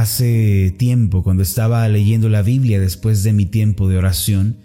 [0.00, 4.56] Hace tiempo, cuando estaba leyendo la Biblia después de mi tiempo de oración,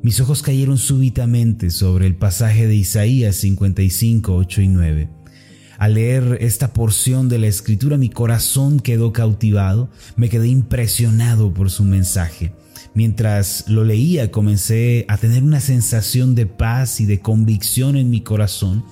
[0.00, 5.08] mis ojos cayeron súbitamente sobre el pasaje de Isaías 55, 8 y 9.
[5.78, 11.68] Al leer esta porción de la escritura mi corazón quedó cautivado, me quedé impresionado por
[11.68, 12.52] su mensaje.
[12.94, 18.20] Mientras lo leía comencé a tener una sensación de paz y de convicción en mi
[18.20, 18.84] corazón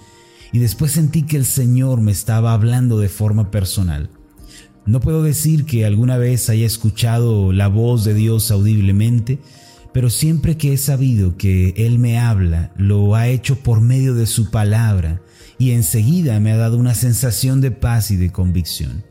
[0.53, 4.11] y después sentí que el Señor me estaba hablando de forma personal.
[4.87, 9.39] No puedo decir que alguna vez haya escuchado la voz de Dios audiblemente,
[9.95, 14.27] pero siempre que he sabido que Él me habla, lo ha hecho por medio de
[14.27, 15.23] su palabra
[15.59, 19.05] y enseguida me ha dado una sensación de paz y de convicción.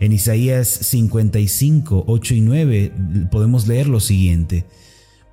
[0.00, 2.92] En Isaías 55, 8 y 9
[3.30, 4.64] podemos leer lo siguiente,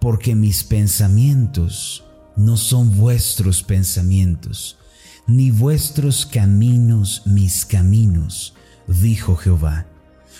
[0.02, 2.04] porque mis pensamientos
[2.35, 4.77] no son vuestros pensamientos,
[5.26, 8.54] ni vuestros caminos mis caminos
[8.88, 9.87] dijo Jehová.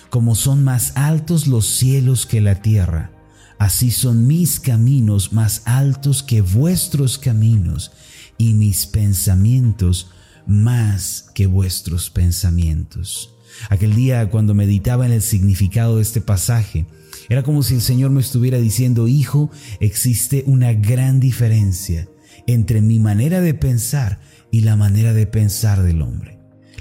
[0.10, 3.12] Como son más altos los cielos que la tierra,
[3.58, 7.92] así son mis caminos más altos que vuestros caminos,
[8.38, 10.10] y mis pensamientos
[10.46, 13.34] más que vuestros pensamientos.
[13.70, 16.86] Aquel día cuando meditaba en el significado de este pasaje,
[17.30, 22.08] era como si el Señor me estuviera diciendo, hijo, existe una gran diferencia
[22.48, 24.20] entre mi manera de pensar
[24.52, 26.35] y la manera de pensar del hombre.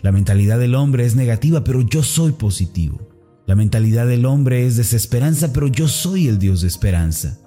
[0.04, 3.08] La mentalidad del hombre es negativa, pero yo soy positivo.
[3.46, 7.38] La mentalidad del hombre es desesperanza, pero yo soy el Dios de esperanza.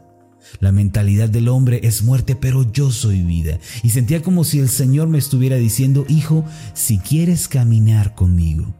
[0.59, 3.59] La mentalidad del hombre es muerte, pero yo soy vida.
[3.83, 8.73] Y sentía como si el Señor me estuviera diciendo, hijo, si quieres caminar conmigo,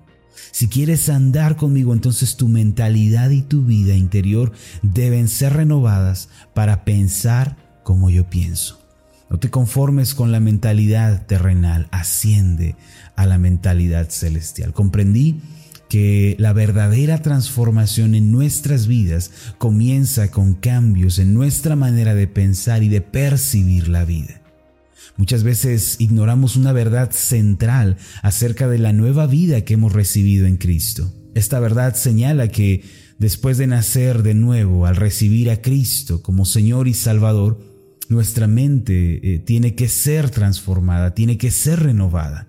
[0.50, 6.84] si quieres andar conmigo, entonces tu mentalidad y tu vida interior deben ser renovadas para
[6.84, 8.87] pensar como yo pienso.
[9.30, 12.76] No te conformes con la mentalidad terrenal, asciende
[13.16, 14.74] a la mentalidad celestial.
[14.74, 15.42] Comprendí
[15.90, 22.84] que la verdadera transformación en nuestras vidas comienza con cambios en nuestra manera de pensar
[22.84, 24.42] y de percibir la vida.
[25.18, 30.58] Muchas veces ignoramos una verdad central acerca de la nueva vida que hemos recibido en
[30.58, 31.12] Cristo.
[31.34, 32.84] Esta verdad señala que
[33.18, 37.77] después de nacer de nuevo, al recibir a Cristo como Señor y Salvador,
[38.10, 42.48] nuestra mente eh, tiene que ser transformada, tiene que ser renovada.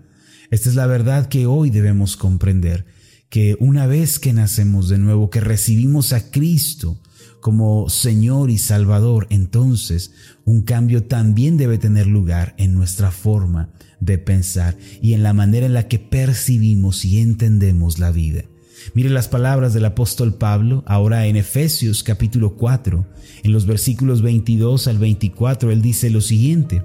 [0.51, 2.87] Esta es la verdad que hoy debemos comprender,
[3.29, 6.99] que una vez que nacemos de nuevo, que recibimos a Cristo
[7.41, 10.13] como Señor y Salvador, entonces
[10.45, 13.71] un cambio también debe tener lugar en nuestra forma
[14.01, 18.45] de pensar y en la manera en la que percibimos y entendemos la vida.
[18.94, 23.06] Mire las palabras del apóstol Pablo ahora en Efesios capítulo 4,
[23.43, 26.84] en los versículos 22 al 24, él dice lo siguiente,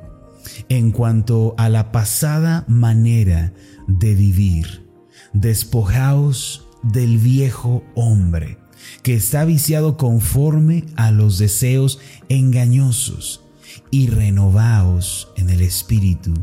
[0.69, 3.53] en cuanto a la pasada manera
[3.87, 4.85] de vivir,
[5.31, 8.57] despojaos del viejo hombre,
[9.01, 13.41] que está viciado conforme a los deseos engañosos,
[13.89, 16.33] y renovaos en el espíritu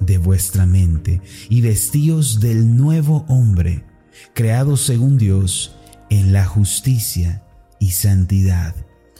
[0.00, 3.84] de vuestra mente, y vestíos del nuevo hombre,
[4.32, 5.76] creados según Dios
[6.10, 7.42] en la justicia
[7.78, 8.74] y santidad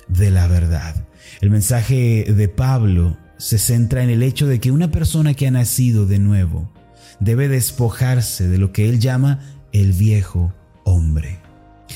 [0.08, 1.06] de la verdad.
[1.40, 5.50] El mensaje de Pablo se centra en el hecho de que una persona que ha
[5.50, 6.70] nacido de nuevo
[7.20, 9.40] debe despojarse de lo que él llama
[9.72, 10.52] el viejo
[10.84, 11.38] hombre.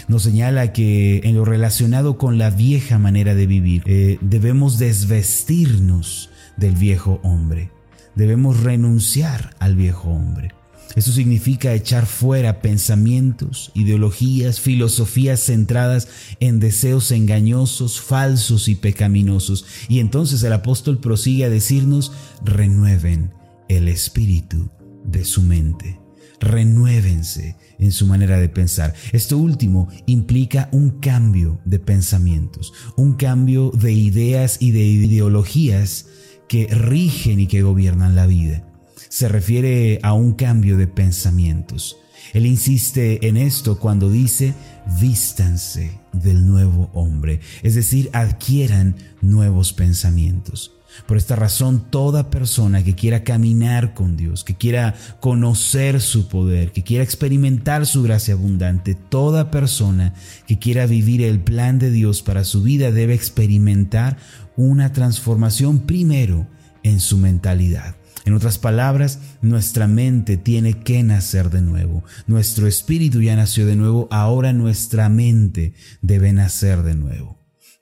[0.06, 6.31] Nos señala que en lo relacionado con la vieja manera de vivir, eh, debemos desvestirnos
[6.56, 7.70] del viejo hombre.
[8.14, 10.53] Debemos renunciar al viejo hombre.
[10.97, 16.09] Eso significa echar fuera pensamientos, ideologías, filosofías centradas
[16.41, 19.66] en deseos engañosos, falsos y pecaminosos.
[19.88, 22.12] Y entonces el apóstol prosigue a decirnos,
[22.43, 23.32] renueven
[23.69, 24.71] el espíritu
[25.04, 26.00] de su mente.
[26.41, 28.94] Renuévense en su manera de pensar.
[29.12, 36.06] Esto último implica un cambio de pensamientos, un cambio de ideas y de ideologías
[36.49, 38.68] que rigen y que gobiernan la vida
[39.09, 41.96] se refiere a un cambio de pensamientos.
[42.34, 44.55] Él insiste en esto cuando dice,
[45.00, 50.73] vístanse del nuevo hombre, es decir, adquieran nuevos pensamientos.
[51.06, 56.73] Por esta razón, toda persona que quiera caminar con Dios, que quiera conocer su poder,
[56.73, 60.14] que quiera experimentar su gracia abundante, toda persona
[60.46, 64.17] que quiera vivir el plan de Dios para su vida debe experimentar
[64.56, 66.46] una transformación primero
[66.82, 67.98] en su mentalidad.
[68.28, 72.04] En otras palabras, nuestra mente tiene que nacer de nuevo.
[72.26, 75.72] Nuestro espíritu ya nació de nuevo, ahora nuestra mente
[76.02, 77.38] debe nacer de nuevo.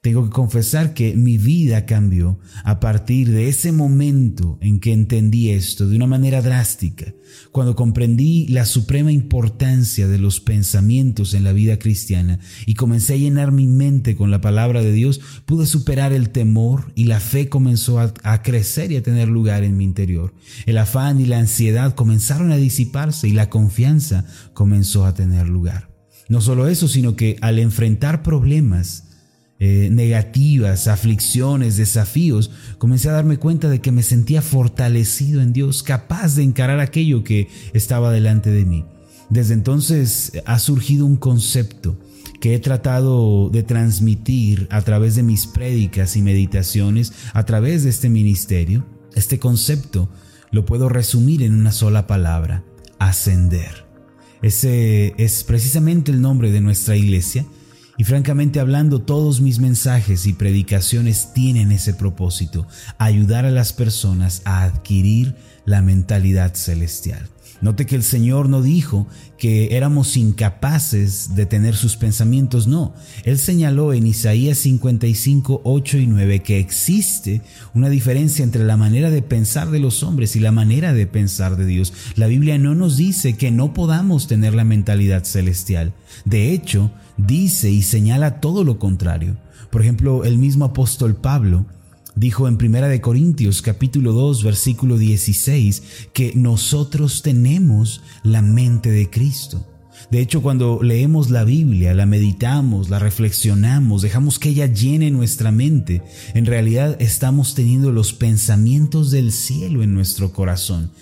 [0.06, 5.50] Tengo que confesar que mi vida cambió a partir de ese momento en que entendí
[5.50, 7.12] esto de una manera drástica,
[7.50, 13.16] cuando comprendí la suprema importancia de los pensamientos en la vida cristiana y comencé a
[13.16, 17.48] llenar mi mente con la palabra de Dios, pude superar el temor y la fe
[17.48, 20.34] comenzó a, crecer y a tener lugar en mi interior.
[20.66, 24.24] El afán y la ansiedad comenzaron a disiparse y la confianza
[24.54, 25.90] comenzó a tener lugar.
[26.28, 29.05] No solo eso, sino que al enfrentar problemas,
[29.58, 35.82] eh, negativas, aflicciones, desafíos, comencé a darme cuenta de que me sentía fortalecido en Dios,
[35.82, 38.84] capaz de encarar aquello que estaba delante de mí.
[39.30, 41.98] Desde entonces ha surgido un concepto
[42.40, 47.90] que he tratado de transmitir a través de mis prédicas y meditaciones, a través de
[47.90, 48.86] este ministerio.
[49.14, 50.10] Este concepto
[50.50, 52.62] lo puedo resumir en una sola palabra,
[52.98, 53.86] ascender.
[54.42, 57.46] Ese es precisamente el nombre de nuestra iglesia
[57.98, 62.66] y francamente hablando, todos mis mensajes y predicaciones tienen ese propósito,
[62.98, 65.34] ayudar a las personas a adquirir
[65.64, 67.28] la mentalidad celestial.
[67.60, 69.06] Note que el Señor no dijo
[69.38, 72.94] que éramos incapaces de tener sus pensamientos, no.
[73.24, 77.42] Él señaló en Isaías 55, 8 y 9 que existe
[77.74, 81.56] una diferencia entre la manera de pensar de los hombres y la manera de pensar
[81.56, 81.92] de Dios.
[82.14, 85.92] La Biblia no nos dice que no podamos tener la mentalidad celestial.
[86.24, 89.36] De hecho, dice y señala todo lo contrario.
[89.70, 91.66] Por ejemplo, el mismo apóstol Pablo
[92.16, 95.82] dijo en Primera de Corintios capítulo 2 versículo 16
[96.12, 99.64] que nosotros tenemos la mente de Cristo.
[100.10, 105.50] De hecho, cuando leemos la Biblia, la meditamos, la reflexionamos, dejamos que ella llene nuestra
[105.50, 106.02] mente,
[106.34, 110.92] en realidad estamos teniendo los pensamientos del cielo en nuestro corazón.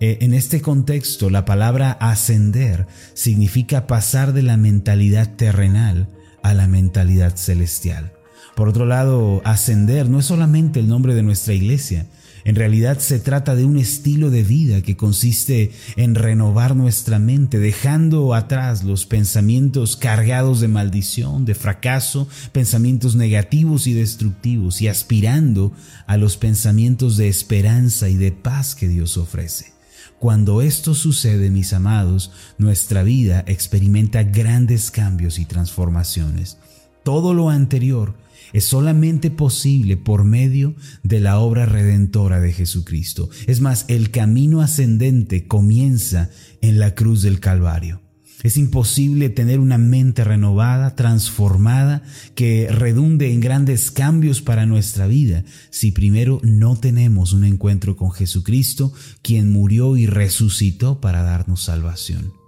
[0.00, 6.08] Eh, en este contexto, la palabra ascender significa pasar de la mentalidad terrenal
[6.42, 8.12] a la mentalidad celestial.
[8.60, 12.04] Por otro lado, ascender no es solamente el nombre de nuestra iglesia,
[12.44, 17.58] en realidad se trata de un estilo de vida que consiste en renovar nuestra mente,
[17.58, 25.72] dejando atrás los pensamientos cargados de maldición, de fracaso, pensamientos negativos y destructivos, y aspirando
[26.06, 29.72] a los pensamientos de esperanza y de paz que Dios ofrece.
[30.18, 36.58] Cuando esto sucede, mis amados, nuestra vida experimenta grandes cambios y transformaciones.
[37.02, 38.14] Todo lo anterior
[38.52, 43.30] es solamente posible por medio de la obra redentora de Jesucristo.
[43.46, 46.30] Es más, el camino ascendente comienza
[46.60, 48.00] en la cruz del Calvario.
[48.42, 52.02] Es imposible tener una mente renovada, transformada,
[52.34, 58.12] que redunde en grandes cambios para nuestra vida si primero no tenemos un encuentro con
[58.12, 58.92] Jesucristo,
[59.22, 62.39] quien murió y resucitó para darnos salvación.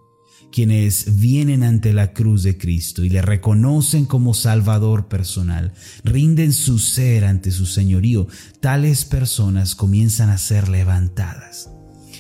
[0.53, 5.73] Quienes vienen ante la cruz de Cristo y le reconocen como Salvador personal,
[6.05, 8.27] rinden su ser ante su señorío,
[8.61, 11.71] tales personas comienzan a ser levantadas.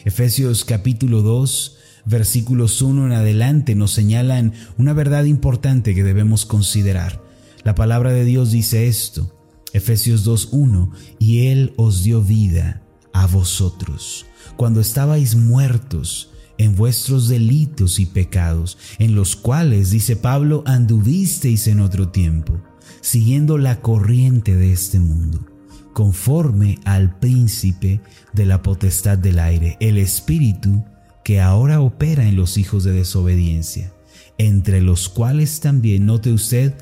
[0.06, 1.76] Efesios capítulo 2,
[2.06, 7.22] versículos 1 en adelante nos señalan una verdad importante que debemos considerar.
[7.64, 9.38] La palabra de Dios dice esto,
[9.74, 12.80] Efesios 2.1, y Él os dio vida
[13.12, 14.24] a vosotros,
[14.56, 21.80] cuando estabais muertos en vuestros delitos y pecados, en los cuales, dice Pablo, anduvisteis en
[21.80, 22.60] otro tiempo,
[23.00, 25.46] siguiendo la corriente de este mundo,
[25.92, 28.00] conforme al príncipe
[28.32, 30.84] de la potestad del aire, el espíritu
[31.24, 33.92] que ahora opera en los hijos de desobediencia,
[34.38, 36.74] entre los cuales también, note usted,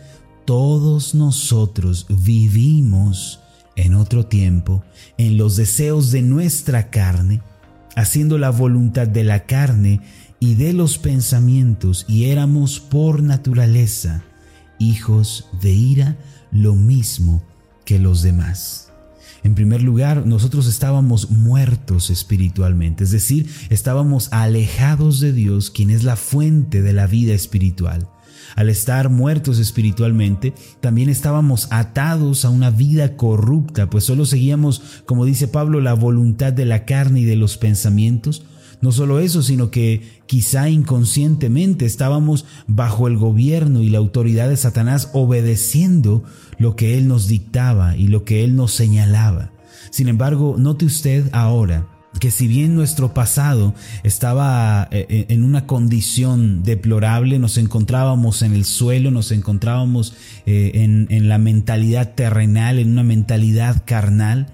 [0.45, 3.41] todos nosotros vivimos
[3.77, 4.83] en otro tiempo
[5.17, 7.41] en los deseos de nuestra carne,
[7.97, 10.01] haciendo la voluntad de la carne
[10.39, 14.25] y de los pensamientos, y éramos por naturaleza
[14.79, 16.17] hijos de ira,
[16.51, 17.43] lo mismo
[17.85, 18.91] que los demás.
[19.43, 26.05] En primer lugar, nosotros estábamos muertos espiritualmente, es decir, estábamos alejados de Dios, quien es
[26.05, 28.09] la fuente de la vida espiritual.
[28.57, 35.25] Al estar muertos espiritualmente, también estábamos atados a una vida corrupta, pues solo seguíamos, como
[35.25, 38.45] dice Pablo, la voluntad de la carne y de los pensamientos.
[38.81, 44.57] No solo eso, sino que quizá inconscientemente estábamos bajo el gobierno y la autoridad de
[44.57, 46.25] Satanás obedeciendo
[46.59, 49.53] lo que Él nos dictaba y lo que Él nos señalaba.
[49.91, 51.87] Sin embargo, note usted ahora
[52.19, 58.55] que si bien nuestro pasado estaba eh, eh, en una condición deplorable, nos encontrábamos en
[58.55, 60.15] el suelo, nos encontrábamos
[60.45, 64.49] eh, en, en la mentalidad terrenal, en una mentalidad carnal,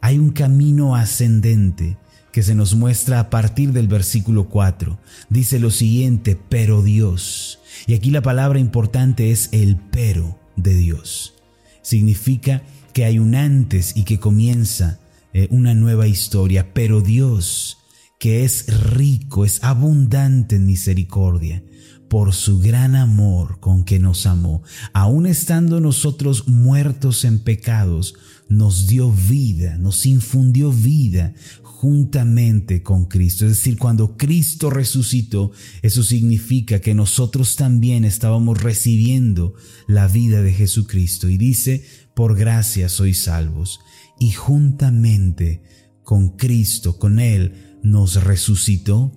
[0.00, 1.96] hay un camino ascendente
[2.32, 4.98] que se nos muestra a partir del versículo 4.
[5.28, 7.60] Dice lo siguiente, pero Dios.
[7.86, 11.34] Y aquí la palabra importante es el pero de Dios.
[11.82, 12.62] significa
[12.92, 14.98] que hay un antes y que comienza
[15.38, 17.78] eh, una nueva historia, pero Dios,
[18.18, 21.62] que es rico, es abundante en misericordia,
[22.08, 28.16] por su gran amor con que nos amó, aun estando nosotros muertos en pecados,
[28.48, 33.44] nos dio vida, nos infundió vida juntamente con Cristo.
[33.44, 35.52] Es decir, cuando Cristo resucitó,
[35.82, 39.54] eso significa que nosotros también estábamos recibiendo
[39.86, 41.28] la vida de Jesucristo.
[41.28, 41.84] Y dice,
[42.18, 43.78] por gracia sois salvos.
[44.18, 45.62] Y juntamente
[46.02, 49.12] con Cristo, con Él, nos resucitó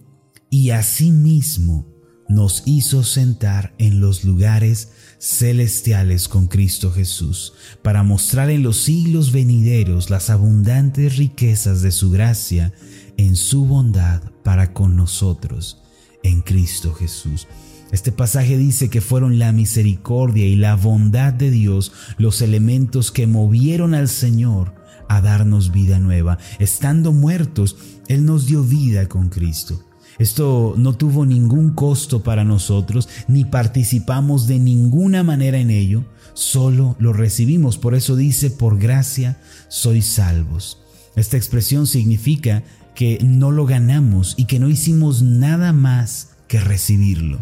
[0.51, 1.87] y asimismo
[2.29, 9.31] nos hizo sentar en los lugares celestiales con Cristo Jesús, para mostrar en los siglos
[9.31, 12.71] venideros las abundantes riquezas de su gracia
[13.17, 15.81] en su bondad para con nosotros
[16.21, 17.47] en Cristo Jesús.
[17.91, 23.27] Este pasaje dice que fueron la misericordia y la bondad de Dios los elementos que
[23.27, 24.73] movieron al Señor
[25.09, 26.37] a darnos vida nueva.
[26.59, 27.75] Estando muertos,
[28.07, 29.83] Él nos dio vida con Cristo.
[30.19, 36.95] Esto no tuvo ningún costo para nosotros, ni participamos de ninguna manera en ello, solo
[36.99, 37.77] lo recibimos.
[37.77, 40.77] Por eso dice, por gracia sois salvos.
[41.15, 42.63] Esta expresión significa
[42.95, 47.39] que no lo ganamos y que no hicimos nada más que recibirlo.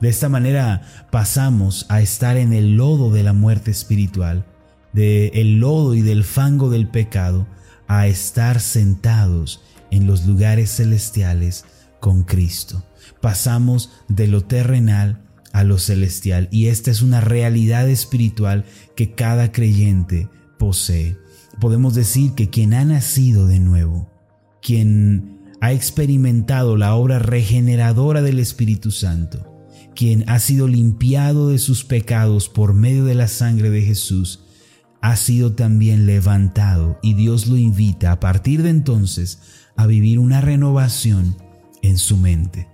[0.00, 4.44] De esta manera pasamos a estar en el lodo de la muerte espiritual,
[4.92, 7.46] de el lodo y del fango del pecado,
[7.88, 11.64] a estar sentados en los lugares celestiales
[12.00, 12.84] con Cristo.
[13.20, 15.22] Pasamos de lo terrenal
[15.52, 21.16] a lo celestial y esta es una realidad espiritual que cada creyente posee.
[21.60, 24.10] Podemos decir que quien ha nacido de nuevo,
[24.60, 29.55] quien ha experimentado la obra regeneradora del Espíritu Santo,
[29.96, 34.44] quien ha sido limpiado de sus pecados por medio de la sangre de Jesús,
[35.00, 39.40] ha sido también levantado y Dios lo invita a partir de entonces
[39.74, 41.36] a vivir una renovación
[41.82, 42.68] en su mente.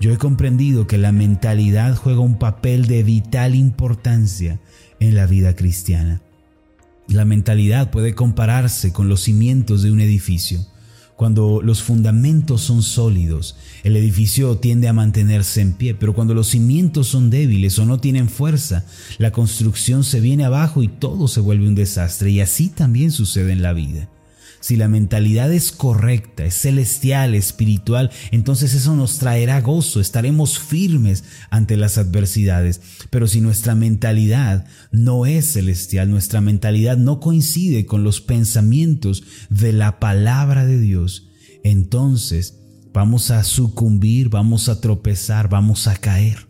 [0.00, 4.60] Yo he comprendido que la mentalidad juega un papel de vital importancia
[5.00, 6.22] en la vida cristiana.
[7.08, 10.60] La mentalidad puede compararse con los cimientos de un edificio.
[11.18, 16.46] Cuando los fundamentos son sólidos, el edificio tiende a mantenerse en pie, pero cuando los
[16.46, 18.84] cimientos son débiles o no tienen fuerza,
[19.18, 22.30] la construcción se viene abajo y todo se vuelve un desastre.
[22.30, 24.08] Y así también sucede en la vida.
[24.60, 31.24] Si la mentalidad es correcta, es celestial, espiritual, entonces eso nos traerá gozo, estaremos firmes
[31.50, 32.80] ante las adversidades.
[33.10, 39.72] Pero si nuestra mentalidad no es celestial, nuestra mentalidad no coincide con los pensamientos de
[39.72, 41.28] la palabra de Dios,
[41.62, 42.58] entonces
[42.92, 46.48] vamos a sucumbir, vamos a tropezar, vamos a caer.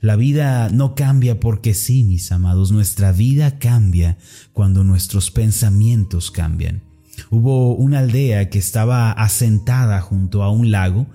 [0.00, 4.18] La vida no cambia porque sí, mis amados, nuestra vida cambia
[4.52, 6.85] cuando nuestros pensamientos cambian.
[7.30, 11.06] Hubo una aldea que estaba asentada junto a un lago,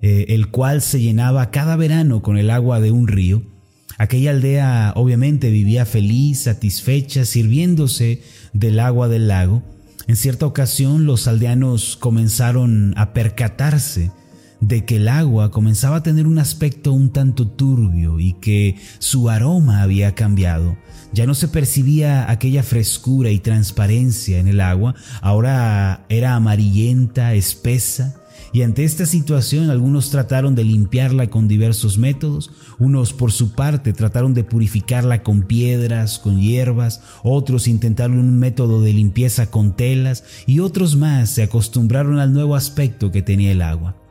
[0.00, 3.42] eh, el cual se llenaba cada verano con el agua de un río.
[3.98, 9.62] Aquella aldea obviamente vivía feliz, satisfecha, sirviéndose del agua del lago.
[10.08, 14.10] En cierta ocasión los aldeanos comenzaron a percatarse
[14.62, 19.28] de que el agua comenzaba a tener un aspecto un tanto turbio y que su
[19.28, 20.78] aroma había cambiado.
[21.12, 28.14] Ya no se percibía aquella frescura y transparencia en el agua, ahora era amarillenta, espesa,
[28.54, 33.92] y ante esta situación algunos trataron de limpiarla con diversos métodos, unos por su parte
[33.92, 40.24] trataron de purificarla con piedras, con hierbas, otros intentaron un método de limpieza con telas
[40.46, 44.01] y otros más se acostumbraron al nuevo aspecto que tenía el agua.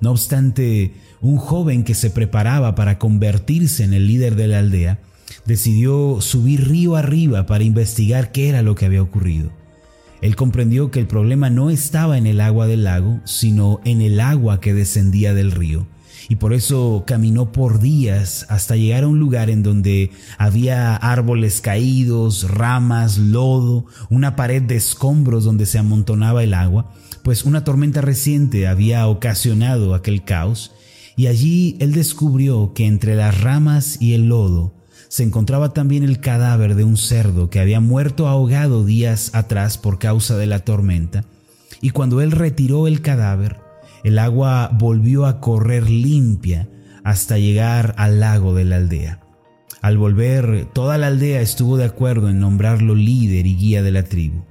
[0.00, 4.98] No obstante, un joven que se preparaba para convertirse en el líder de la aldea
[5.44, 9.50] decidió subir río arriba para investigar qué era lo que había ocurrido.
[10.22, 14.20] Él comprendió que el problema no estaba en el agua del lago, sino en el
[14.20, 15.86] agua que descendía del río.
[16.28, 21.60] Y por eso caminó por días hasta llegar a un lugar en donde había árboles
[21.60, 26.92] caídos, ramas, lodo, una pared de escombros donde se amontonaba el agua,
[27.26, 30.70] pues una tormenta reciente había ocasionado aquel caos.
[31.16, 34.74] Y allí él descubrió que entre las ramas y el lodo
[35.08, 39.98] se encontraba también el cadáver de un cerdo que había muerto ahogado días atrás por
[39.98, 41.24] causa de la tormenta,
[41.80, 43.56] y cuando él retiró el cadáver,
[44.04, 46.68] el agua volvió a correr limpia
[47.02, 49.20] hasta llegar al lago de la aldea.
[49.82, 54.04] Al volver, toda la aldea estuvo de acuerdo en nombrarlo líder y guía de la
[54.04, 54.44] tribu.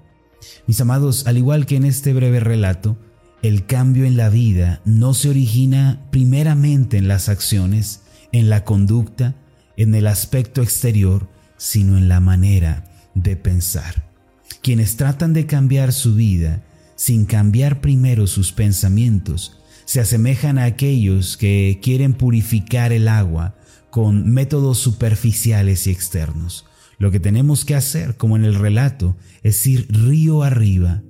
[0.67, 2.97] Mis amados, al igual que en este breve relato,
[3.41, 9.35] el cambio en la vida no se origina primeramente en las acciones, en la conducta,
[9.77, 14.09] en el aspecto exterior, sino en la manera de pensar.
[14.61, 16.63] Quienes tratan de cambiar su vida
[16.95, 23.55] sin cambiar primero sus pensamientos se asemejan a aquellos que quieren purificar el agua
[23.91, 26.65] con métodos superficiales y externos.
[26.97, 31.03] Lo que tenemos que hacer, como en el relato, es ir río arriba,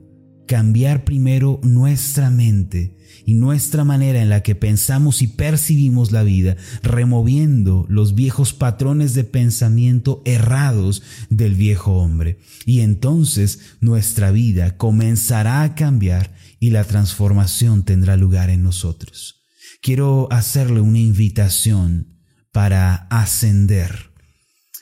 [0.47, 6.57] cambiar primero nuestra mente y nuestra manera en la que pensamos y percibimos la vida,
[6.83, 12.39] removiendo los viejos patrones de pensamiento errados del viejo hombre.
[12.65, 19.43] Y entonces nuestra vida comenzará a cambiar y la transformación tendrá lugar en nosotros.
[19.81, 22.19] Quiero hacerle una invitación
[22.51, 24.14] para ascender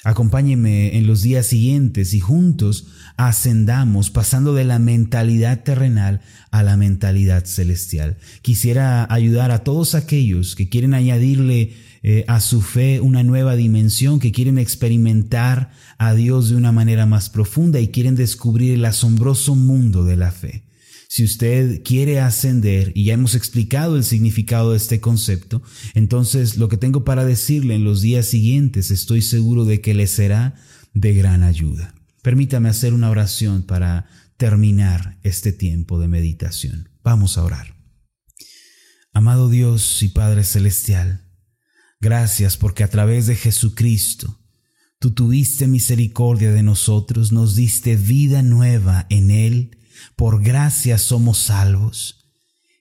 [0.04, 6.20] Acompáñeme en los días siguientes y juntos ascendamos pasando de la mentalidad terrenal
[6.52, 8.18] a la mentalidad celestial.
[8.42, 14.20] Quisiera ayudar a todos aquellos que quieren añadirle eh, a su fe una nueva dimensión,
[14.20, 19.56] que quieren experimentar a Dios de una manera más profunda y quieren descubrir el asombroso
[19.56, 20.64] mundo de la fe.
[21.14, 25.62] Si usted quiere ascender, y ya hemos explicado el significado de este concepto,
[25.94, 30.08] entonces lo que tengo para decirle en los días siguientes estoy seguro de que le
[30.08, 30.56] será
[30.96, 31.94] de gran ayuda.
[32.24, 36.90] Permítame hacer una oración para terminar este tiempo de meditación.
[37.04, 37.76] Vamos a orar.
[39.14, 41.30] Amado Dios y Padre Celestial,
[42.02, 44.40] gracias porque a través de Jesucristo,
[44.98, 49.78] tú tuviste misericordia de nosotros, nos diste vida nueva en Él,
[50.16, 52.24] por gracia somos salvos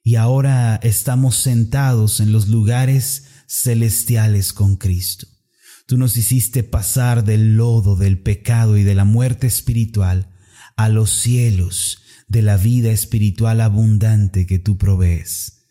[0.04, 5.26] y ahora estamos sentados en los lugares celestiales con Cristo.
[5.86, 10.32] Tú nos hiciste pasar del lodo, del pecado y de la muerte espiritual
[10.76, 15.66] a los cielos de la vida espiritual abundante que tú provees.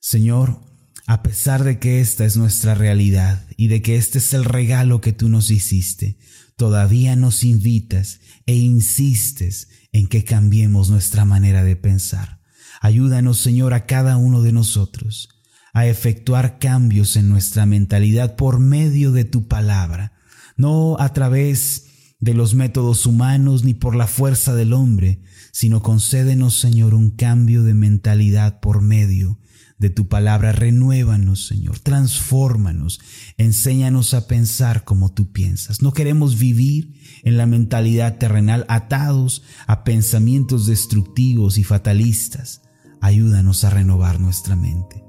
[0.00, 0.64] Señor,
[1.06, 5.00] a pesar de que esta es nuestra realidad y de que este es el regalo
[5.00, 6.18] que tú nos hiciste,
[6.56, 12.40] todavía nos invitas e insistes en que cambiemos nuestra manera de pensar.
[12.80, 15.28] Ayúdanos, Señor, a cada uno de nosotros
[15.72, 20.12] a efectuar cambios en nuestra mentalidad por medio de tu palabra,
[20.56, 21.86] no a través
[22.20, 25.22] de los métodos humanos ni por la fuerza del hombre,
[25.52, 29.38] sino concédenos, Señor, un cambio de mentalidad por medio
[29.78, 30.52] de tu palabra.
[30.52, 33.00] Renuévanos, Señor, transfórmanos,
[33.36, 35.82] enséñanos a pensar como tú piensas.
[35.82, 42.62] No queremos vivir en la mentalidad terrenal atados a pensamientos destructivos y fatalistas.
[43.00, 45.04] Ayúdanos a renovar nuestra mente.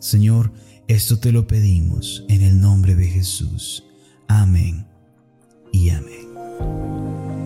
[0.00, 0.52] Señor,
[0.88, 3.84] esto te lo pedimos en el nombre de Jesús.
[4.28, 4.86] Amén
[5.72, 7.45] y amén.